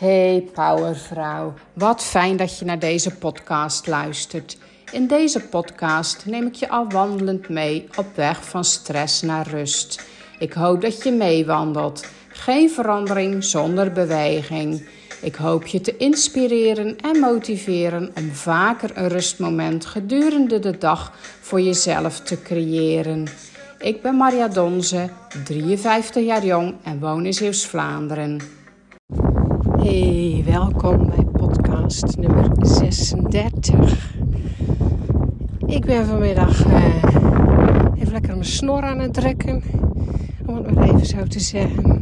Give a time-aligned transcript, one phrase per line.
[0.00, 4.58] Hey Powervrouw, wat fijn dat je naar deze podcast luistert.
[4.92, 10.06] In deze podcast neem ik je al wandelend mee op weg van stress naar rust.
[10.38, 12.06] Ik hoop dat je meewandelt.
[12.28, 14.88] Geen verandering zonder beweging.
[15.22, 21.60] Ik hoop je te inspireren en motiveren om vaker een rustmoment gedurende de dag voor
[21.60, 23.26] jezelf te creëren.
[23.78, 25.08] Ik ben Maria Donze,
[25.44, 28.59] 53 jaar jong en woon in Zeeuws-Vlaanderen.
[29.90, 34.14] Hey, welkom bij podcast nummer 36.
[35.66, 36.94] Ik ben vanmiddag uh,
[37.94, 39.62] even lekker mijn snor aan het trekken,
[40.46, 41.98] om het maar even zo te zeggen.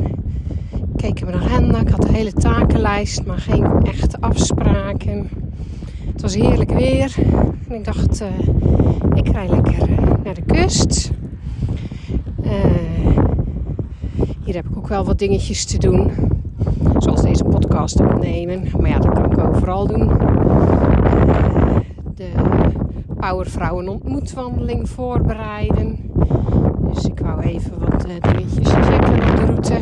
[0.70, 5.28] Ik keek in mijn ik had de hele takenlijst, maar geen echte afspraken.
[6.12, 7.14] Het was heerlijk weer
[7.68, 8.28] en ik dacht, uh,
[9.14, 11.10] ik rij lekker uh, naar de kust.
[14.44, 16.10] hier heb ik ook wel wat dingetjes te doen.
[16.98, 18.62] Zoals deze podcast opnemen.
[18.80, 20.08] Maar ja, dat kan ik overal doen.
[22.14, 22.28] De
[23.16, 25.98] Powervrouwen ontmoetwandeling voorbereiden.
[26.92, 29.74] Dus ik wou even wat dingetjes checken op de route.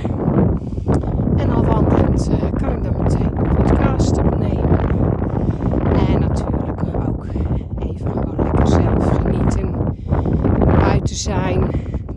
[1.37, 4.79] En al wandelend kan ik dan meteen een podcast opnemen.
[6.09, 7.27] En natuurlijk ook
[7.79, 9.75] even gewoon lekker zelf genieten.
[10.65, 11.61] Buiten zijn,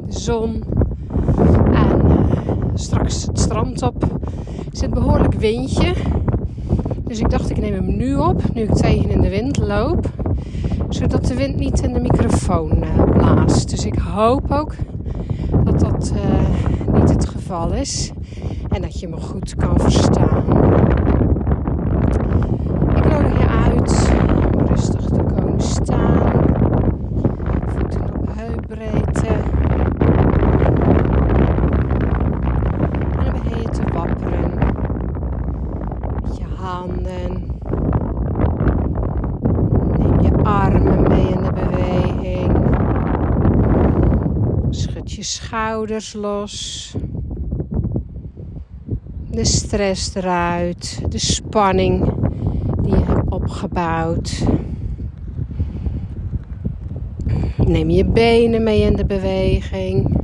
[0.05, 0.63] de zon.
[1.73, 2.01] En
[2.73, 3.98] straks het strand op.
[4.79, 5.93] Zit behoorlijk windje.
[7.03, 10.05] Dus ik dacht, ik neem hem nu op, nu ik tegen in de wind loop.
[10.89, 13.69] Zodat de wind niet in de microfoon uh, blaast.
[13.69, 14.75] Dus ik hoop ook
[15.63, 18.11] dat dat uh, niet het geval is.
[18.69, 20.43] En dat je me goed kan verstaan.
[22.95, 24.11] Ik nodig je uit
[24.57, 26.31] om rustig te komen staan.
[27.67, 29.27] Voeten op heupbreedte.
[33.17, 34.51] En dan begin je te wapperen.
[36.23, 37.57] Met je handen.
[39.97, 42.57] Neem je armen mee in de beweging.
[44.69, 46.95] Schud je schouders los.
[49.31, 51.01] De stress eruit.
[51.09, 52.13] De spanning
[52.81, 54.45] die je hebt opgebouwd.
[57.65, 60.21] Neem je benen mee in de beweging.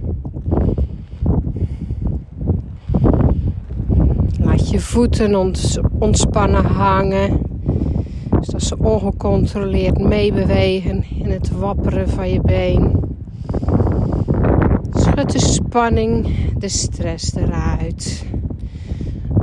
[4.40, 5.53] Laat je voeten
[6.00, 7.41] ontspannen hangen.
[8.40, 13.05] Dus dat ze ongecontroleerd meebewegen in het wapperen van je been.
[15.16, 16.28] De spanning,
[16.58, 18.26] de stress eruit.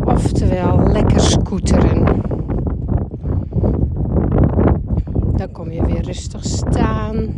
[0.05, 2.05] Oftewel lekker scooteren.
[5.37, 7.35] Dan kom je weer rustig staan.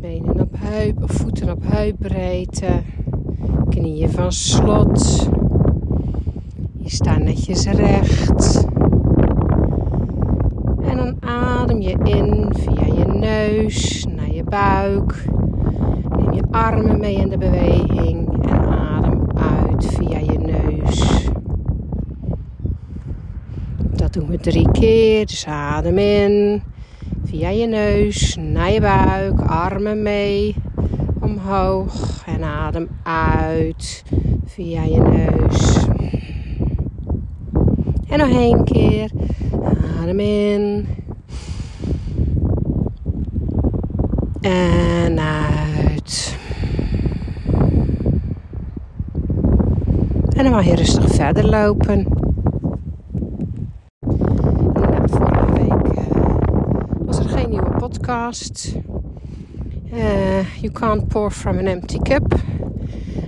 [0.00, 2.82] Benen op heup of voeten op heupbreedte.
[3.68, 5.28] Knieën van slot.
[6.76, 8.64] Je staat netjes recht.
[10.82, 15.30] En dan adem je in via je neus naar je buik.
[16.34, 21.28] Je armen mee in de beweging en adem uit via je neus.
[23.90, 25.26] Dat doen we drie keer.
[25.26, 26.62] Dus adem in
[27.24, 30.54] via je neus naar je buik, armen mee
[31.20, 34.04] omhoog en adem uit
[34.44, 35.86] via je neus.
[38.08, 39.10] En nog één keer.
[40.00, 40.86] Adem in.
[44.40, 44.81] En
[50.42, 52.06] En dan mag je rustig verder lopen.
[54.74, 56.04] Nou, vorige week uh,
[56.98, 58.74] was er geen nieuwe podcast.
[59.94, 62.34] Uh, you can't pour from an empty cup.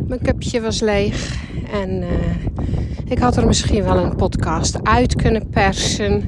[0.07, 1.37] Mijn cupje was leeg.
[1.73, 2.09] En uh,
[3.05, 6.23] ik had er misschien wel een podcast uit kunnen persen.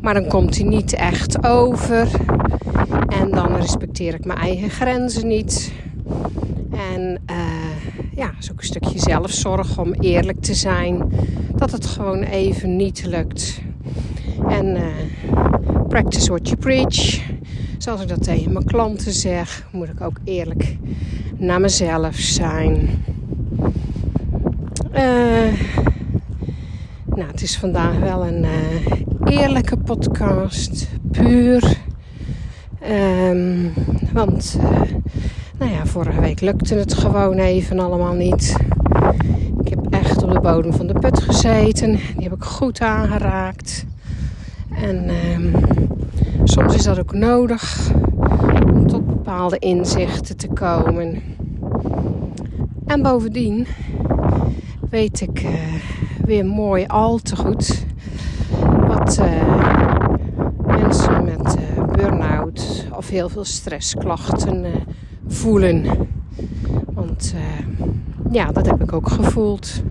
[0.00, 2.08] Maar dan komt hij niet echt over.
[3.08, 5.72] En dan respecteer ik mijn eigen grenzen niet.
[6.72, 11.12] En uh, ja, ook een stukje zelfzorg om eerlijk te zijn.
[11.54, 13.60] Dat het gewoon even niet lukt.
[14.48, 14.86] En uh,
[15.88, 17.20] practice what you preach.
[17.78, 20.76] Zoals ik dat tegen mijn klanten zeg, moet ik ook eerlijk
[21.36, 23.04] naar mezelf zijn.
[24.94, 25.52] Uh,
[27.06, 28.46] nou, het is vandaag wel een
[29.24, 30.88] eerlijke podcast.
[31.10, 31.78] Puur.
[32.90, 33.72] Um,
[34.12, 34.58] want,
[35.60, 38.56] nou ja, vorige week lukte het gewoon even allemaal niet.
[39.62, 41.90] Ik heb echt op de bodem van de put gezeten.
[41.90, 43.84] Die heb ik goed aangeraakt.
[44.70, 45.52] En um,
[46.44, 47.90] soms is dat ook nodig
[48.74, 51.22] om tot bepaalde inzichten te komen.
[52.86, 53.66] En bovendien
[54.90, 55.50] weet ik uh,
[56.24, 57.84] weer mooi al te goed
[58.86, 60.08] wat uh,
[60.66, 64.64] mensen met uh, burn-out of heel veel stressklachten
[65.30, 65.84] voelen.
[66.84, 67.34] Want
[68.30, 69.82] ja, dat heb ik ook gevoeld.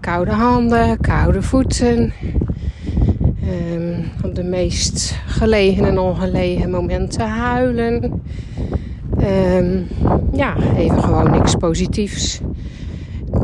[0.00, 2.12] koude handen, koude voeten.
[3.72, 8.22] Um, op de meest gelegen en ongelegen momenten huilen.
[9.20, 9.86] Um,
[10.32, 12.40] ja, even gewoon niks positiefs.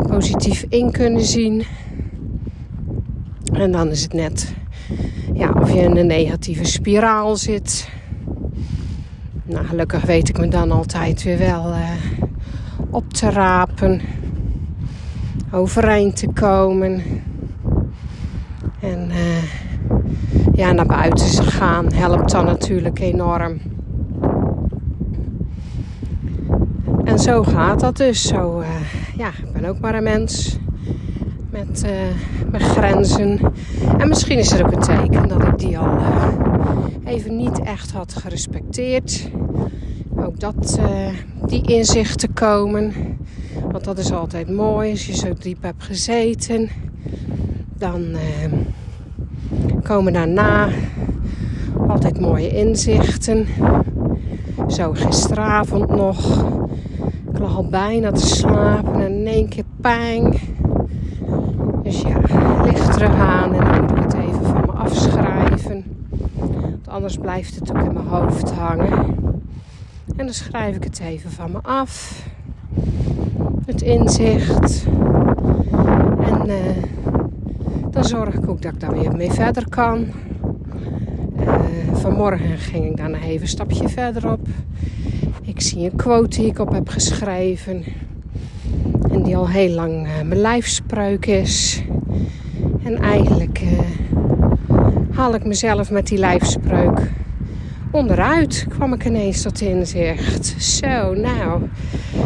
[0.08, 1.64] Positief in kunnen zien.
[3.52, 4.54] En dan is het net
[5.34, 7.88] ja, of je in een negatieve spiraal zit.
[9.46, 11.90] Nou, gelukkig weet ik me dan altijd weer wel uh,
[12.90, 14.00] op te rapen.
[15.50, 17.02] Overeind te komen.
[18.80, 19.42] En uh,
[20.54, 23.60] ja, naar buiten gaan helpt dan natuurlijk enorm.
[27.04, 28.22] En zo gaat dat dus.
[28.22, 28.66] Zo, uh,
[29.16, 30.58] ja, ik ben ook maar een mens
[31.50, 31.84] met
[32.50, 33.40] mijn grenzen.
[33.98, 35.98] En misschien is het ook een teken dat ik die al
[37.04, 39.30] even niet echt had gerespecteerd.
[40.16, 41.08] Ook dat, uh,
[41.46, 42.92] die inzichten komen.
[43.70, 46.68] Want dat is altijd mooi als je zo diep hebt gezeten.
[47.78, 48.16] Dan
[49.82, 50.68] komen daarna
[51.88, 53.46] altijd mooie inzichten.
[54.68, 56.44] Zo gisteravond nog.
[57.32, 60.34] Ik lag al bijna te slapen en in één keer pijn.
[61.82, 62.20] Dus ja,
[62.64, 65.84] licht terug aan en dan moet ik het even van me afschrijven.
[66.38, 69.16] Want anders blijft het ook in mijn hoofd hangen.
[70.16, 72.22] En dan schrijf ik het even van me af.
[73.66, 74.86] Het inzicht.
[76.20, 76.54] En uh,
[77.90, 80.06] dan zorg ik ook dat ik daar weer mee verder kan.
[81.40, 81.54] Uh,
[81.92, 84.46] vanmorgen ging ik dan even een stapje verderop.
[85.42, 87.84] Ik zie een quote die ik op heb geschreven.
[89.10, 91.82] En die al heel lang uh, mijn lijfspreuk is.
[92.82, 93.62] En eigenlijk
[95.14, 97.00] haal ik mezelf met die lijfspreuk
[97.90, 98.66] onderuit.
[98.68, 100.62] Kwam ik ineens tot inzicht.
[100.62, 101.62] Zo, nou,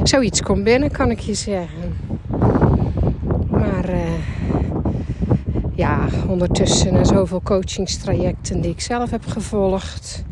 [0.03, 1.97] zoiets komt binnen, kan ik je zeggen.
[3.51, 3.99] Maar uh,
[5.75, 5.99] ja,
[6.29, 10.25] ondertussen na zoveel coachingstrajecten die ik zelf heb gevolgd,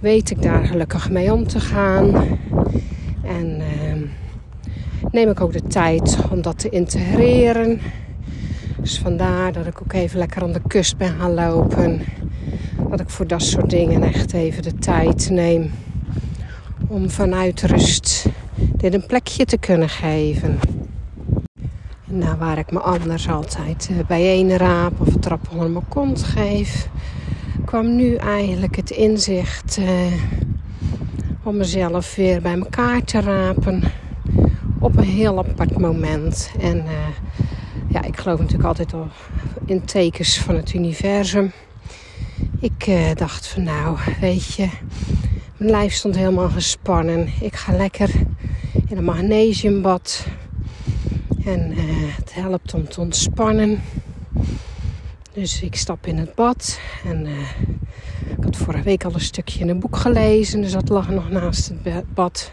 [0.00, 2.14] weet ik daar gelukkig mee om te gaan.
[3.22, 4.02] En uh,
[5.10, 7.80] neem ik ook de tijd om dat te integreren.
[8.80, 12.02] Dus vandaar dat ik ook even lekker aan de kust ben gaan lopen.
[12.90, 15.70] Dat ik voor dat soort dingen echt even de tijd neem
[16.86, 20.58] om vanuit rust dit een plekje te kunnen geven.
[22.08, 25.88] En nou, waar ik me anders altijd uh, bijeen raap of een trap onder mijn
[25.88, 26.88] kont geef,
[27.64, 29.88] kwam nu eigenlijk het inzicht uh,
[31.42, 33.82] om mezelf weer bij elkaar te rapen
[34.78, 36.50] op een heel apart moment.
[36.60, 36.92] En uh,
[38.04, 39.08] ik geloof natuurlijk altijd al
[39.64, 41.52] in tekens van het universum.
[42.60, 44.68] Ik uh, dacht van nou, weet je,
[45.56, 47.28] mijn lijf stond helemaal gespannen.
[47.40, 48.10] Ik ga lekker
[48.86, 50.26] in een magnesiumbad.
[51.44, 53.82] En uh, het helpt om te ontspannen.
[55.32, 56.80] Dus ik stap in het bad.
[57.04, 57.38] En uh,
[58.36, 60.60] ik had vorige week al een stukje in een boek gelezen.
[60.60, 62.52] Dus dat lag nog naast het bad.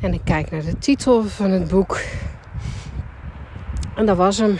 [0.00, 2.00] En ik kijk naar de titel van het boek.
[4.00, 4.58] En dat was hem.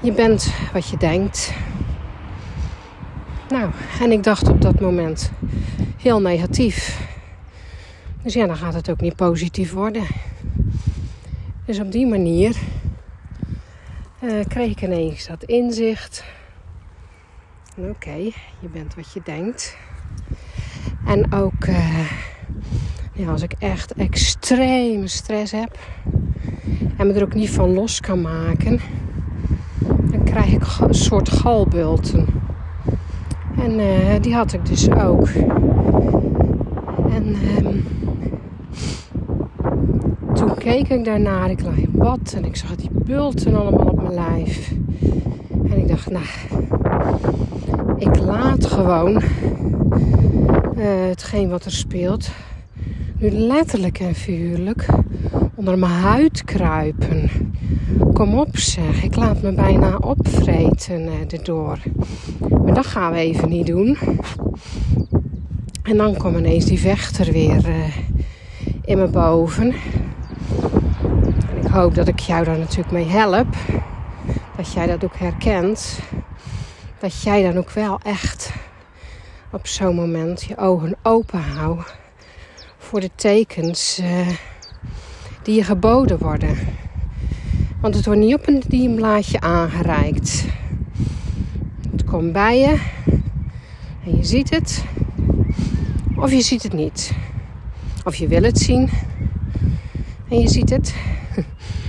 [0.00, 1.52] Je bent wat je denkt.
[3.48, 5.32] Nou, en ik dacht op dat moment
[5.96, 7.00] heel negatief.
[8.22, 10.02] Dus ja, dan gaat het ook niet positief worden.
[11.64, 12.56] Dus op die manier
[14.22, 16.24] uh, kreeg ik ineens dat inzicht.
[17.76, 18.16] Oké,
[18.60, 19.76] je bent wat je denkt.
[21.06, 22.12] En ook uh,
[23.28, 25.78] als ik echt extreme stress heb
[26.96, 28.80] en me er ook niet van los kan maken,
[30.10, 32.26] dan krijg ik een soort galbulten.
[33.58, 35.28] En uh, die had ik dus ook.
[37.10, 37.84] En um,
[40.34, 44.02] toen keek ik daarnaar, ik lag in bad en ik zag die bulten allemaal op
[44.02, 44.72] mijn lijf.
[45.70, 46.24] En ik dacht, nou,
[47.96, 49.22] ik laat gewoon
[50.76, 52.30] uh, hetgeen wat er speelt
[53.20, 54.86] nu letterlijk en figuurlijk
[55.54, 57.30] onder mijn huid kruipen.
[58.12, 61.78] Kom op zeg, ik laat me bijna opvreten uh, erdoor.
[62.64, 63.98] Maar dat gaan we even niet doen.
[65.82, 67.96] En dan komt ineens die vechter weer uh,
[68.84, 69.74] in me boven.
[71.50, 73.54] En ik hoop dat ik jou daar natuurlijk mee help.
[74.56, 76.00] Dat jij dat ook herkent.
[76.98, 78.52] Dat jij dan ook wel echt
[79.52, 81.98] op zo'n moment je ogen open houdt
[82.90, 84.28] voor de tekens uh,
[85.42, 86.56] die je geboden worden.
[87.80, 90.44] Want het wordt niet op een dienblaadje aangereikt.
[91.90, 92.80] Het komt bij je
[94.04, 94.84] en je ziet het.
[96.16, 97.12] Of je ziet het niet.
[98.04, 98.90] Of je wil het zien
[100.28, 100.94] en je ziet het.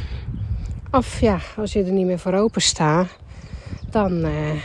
[0.99, 3.07] Of ja, als je er niet meer voor open staat,
[3.89, 4.63] dan, uh,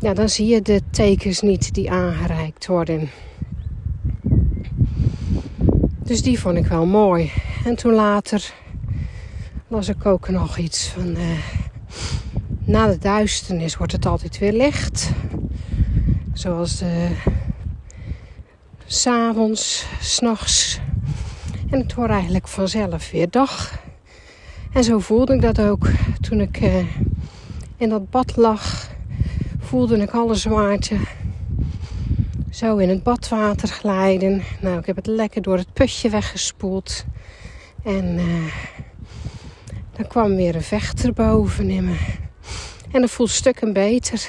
[0.00, 3.08] ja, dan zie je de tekens niet die aangereikt worden.
[6.08, 7.32] Dus die vond ik wel mooi.
[7.64, 8.52] En toen later
[9.66, 11.16] las ik ook nog iets van.
[11.16, 11.38] Uh,
[12.64, 15.10] na de duisternis wordt het altijd weer licht.
[16.32, 17.08] Zoals de.
[18.86, 20.80] S'avonds, s'nachts.
[21.70, 23.78] En het wordt eigenlijk vanzelf weer dag.
[24.72, 25.88] En zo voelde ik dat ook
[26.20, 26.76] toen ik uh,
[27.76, 28.90] in dat bad lag.
[29.58, 30.96] Voelde ik alle zwaarte
[32.58, 34.42] zo in het badwater glijden.
[34.60, 37.04] Nou, ik heb het lekker door het putje weggespoeld.
[37.84, 38.52] En uh,
[39.96, 41.96] dan kwam weer een vechter boven in me.
[42.92, 44.28] En dat voelt stukken beter.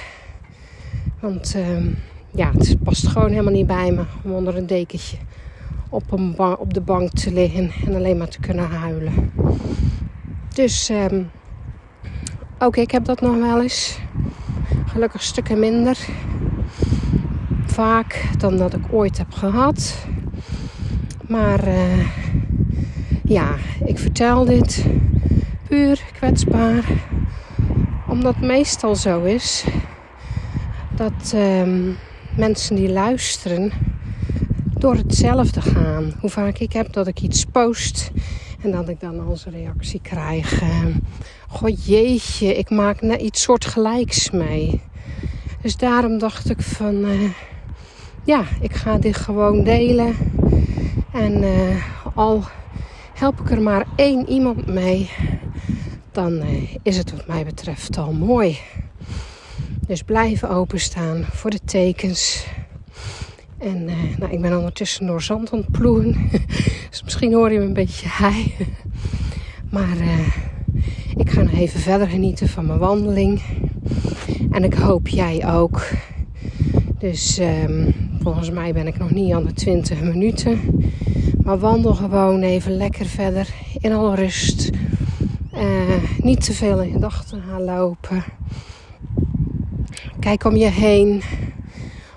[1.20, 1.86] Want uh,
[2.32, 5.18] ja, het past gewoon helemaal niet bij me om onder een dekentje
[5.90, 9.32] op, een op de bank te liggen en alleen maar te kunnen huilen.
[10.54, 11.32] Dus um,
[12.60, 14.00] ook ik heb dat nog wel eens.
[14.86, 16.08] Gelukkig stukken minder
[17.80, 20.06] vaak dan dat ik ooit heb gehad.
[21.28, 22.08] Maar uh,
[23.24, 23.56] ja,
[23.86, 24.86] ik vertel dit
[25.68, 26.84] puur kwetsbaar.
[28.08, 29.66] Omdat het meestal zo is
[30.96, 31.94] dat uh,
[32.36, 33.72] mensen die luisteren
[34.78, 36.14] door hetzelfde gaan.
[36.20, 38.12] Hoe vaak ik heb dat ik iets post
[38.62, 40.86] en dat ik dan als reactie krijg: uh,
[41.48, 44.82] God jeetje, ik maak net iets soortgelijks mee.
[45.62, 47.30] Dus daarom dacht ik van uh,
[48.24, 50.16] ja, ik ga dit gewoon delen.
[51.14, 51.86] En uh,
[52.16, 52.44] al
[53.14, 55.10] help ik er maar één iemand mee,
[56.12, 58.58] dan uh, is het wat mij betreft al mooi.
[59.88, 62.46] Dus blijven openstaan voor de tekens.
[63.58, 66.30] En uh, nou, ik ben ondertussen door zand aan het ploegen.
[66.90, 68.56] dus misschien hoor je me een beetje hij.
[69.72, 69.98] maar
[71.16, 73.42] ik ga nog even verder genieten van mijn wandeling.
[74.52, 75.88] En ik hoop jij ook.
[77.00, 80.60] Dus um, volgens mij ben ik nog niet aan de 20 minuten.
[81.44, 83.50] Maar wandel gewoon even lekker verder
[83.80, 84.70] in alle rust.
[85.54, 85.62] Uh,
[86.18, 88.24] niet te veel in gedachten gaan lopen.
[90.20, 91.22] Kijk om je heen.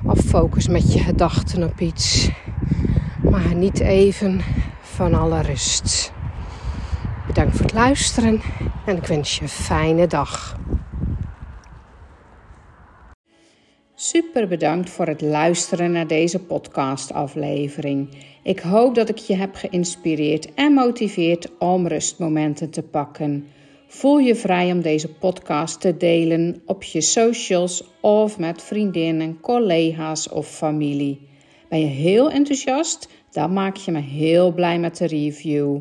[0.04, 2.30] Of focus met je gedachten op iets.
[3.30, 4.40] Maar niet even
[4.80, 6.12] van alle rust.
[7.26, 8.40] Bedankt voor het luisteren
[8.86, 10.56] en ik wens je een fijne dag.
[14.12, 18.08] Super bedankt voor het luisteren naar deze podcastaflevering.
[18.42, 23.46] Ik hoop dat ik je heb geïnspireerd en motiveerd om rustmomenten te pakken.
[23.86, 30.30] Voel je vrij om deze podcast te delen op je socials of met vriendinnen, collega's
[30.30, 31.28] of familie.
[31.68, 33.08] Ben je heel enthousiast?
[33.30, 35.80] Dan maak je me heel blij met de review.